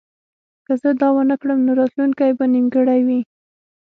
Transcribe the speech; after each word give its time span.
که 0.65 0.73
زه 0.81 0.89
دا 1.01 1.09
ونه 1.15 1.35
کړم 1.41 1.59
نو 1.67 1.71
راتلونکی 1.81 2.31
به 2.37 2.45
نیمګړی 2.53 2.99
وي 3.07 3.19